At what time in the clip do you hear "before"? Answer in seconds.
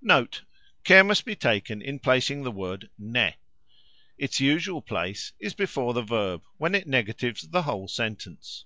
5.52-5.92